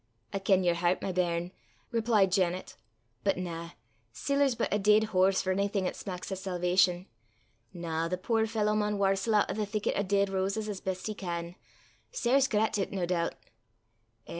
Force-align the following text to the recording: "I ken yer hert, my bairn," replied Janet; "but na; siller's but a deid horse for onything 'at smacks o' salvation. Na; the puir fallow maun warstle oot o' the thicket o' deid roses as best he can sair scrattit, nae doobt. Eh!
"I 0.33 0.39
ken 0.39 0.63
yer 0.63 0.73
hert, 0.73 1.03
my 1.03 1.11
bairn," 1.11 1.51
replied 1.91 2.31
Janet; 2.31 2.75
"but 3.23 3.37
na; 3.37 3.73
siller's 4.11 4.55
but 4.55 4.73
a 4.73 4.79
deid 4.79 5.03
horse 5.13 5.43
for 5.43 5.51
onything 5.53 5.85
'at 5.87 5.95
smacks 5.95 6.31
o' 6.31 6.35
salvation. 6.35 7.05
Na; 7.71 8.07
the 8.07 8.17
puir 8.17 8.47
fallow 8.47 8.73
maun 8.73 8.97
warstle 8.97 9.35
oot 9.35 9.51
o' 9.51 9.53
the 9.53 9.67
thicket 9.67 9.95
o' 9.95 10.01
deid 10.01 10.29
roses 10.31 10.67
as 10.67 10.81
best 10.81 11.05
he 11.05 11.13
can 11.13 11.53
sair 12.11 12.37
scrattit, 12.39 12.89
nae 12.91 13.05
doobt. 13.05 13.33
Eh! 14.25 14.29